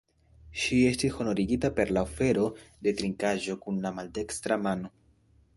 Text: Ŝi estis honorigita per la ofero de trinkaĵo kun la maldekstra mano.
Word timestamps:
Ŝi 0.61 0.79
estis 0.91 1.13
honorigita 1.17 1.71
per 1.81 1.93
la 1.97 2.03
ofero 2.09 2.47
de 2.87 2.97
trinkaĵo 3.03 3.59
kun 3.67 3.81
la 3.87 3.95
maldekstra 4.01 4.63
mano. 4.69 4.95